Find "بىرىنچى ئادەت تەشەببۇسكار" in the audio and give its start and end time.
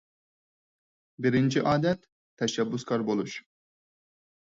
1.25-3.05